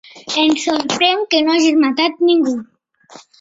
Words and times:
Em 0.43 0.53
sorprèn 0.61 1.21
que 1.33 1.41
no 1.43 1.53
hagis 1.57 1.77
matat 1.85 2.17
ningú. 2.31 2.57